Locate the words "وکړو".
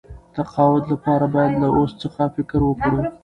2.65-2.99